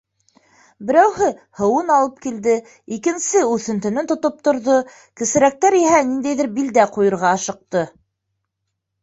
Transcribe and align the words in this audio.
Берәүһе 0.85 1.25
һыуын 1.59 1.91
алып 1.95 2.15
килде, 2.23 2.55
икенсеһе 2.97 3.43
үҫентене 3.57 4.05
тотоп 4.13 4.41
торҙо, 4.49 4.79
кесерәктәр 5.23 5.79
иһә 5.83 6.01
ниндәйҙер 6.09 6.51
билдә 6.59 6.89
ҡуйырға 6.99 7.31
ашыҡты. 7.37 7.87